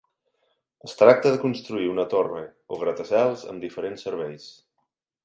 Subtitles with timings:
[0.87, 2.41] Es tracta de construir una torre
[2.73, 4.49] o gratacels amb diferents serveis.